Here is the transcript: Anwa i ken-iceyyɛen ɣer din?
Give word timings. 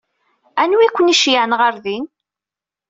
Anwa 0.61 0.83
i 0.85 0.89
ken-iceyyɛen 0.89 1.57
ɣer 1.59 1.73
din? 1.83 2.05